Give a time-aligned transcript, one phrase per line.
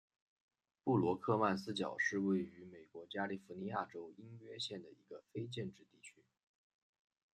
[0.83, 6.25] 布罗克曼斯角是位于美国加利福尼亚州因约县的一个非建制地区。